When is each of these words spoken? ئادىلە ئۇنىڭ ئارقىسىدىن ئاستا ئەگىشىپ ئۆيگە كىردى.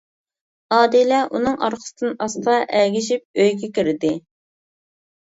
ئادىلە 0.77 1.19
ئۇنىڭ 1.41 1.59
ئارقىسىدىن 1.67 2.17
ئاستا 2.27 2.59
ئەگىشىپ 2.81 3.27
ئۆيگە 3.47 3.73
كىردى. 3.81 4.15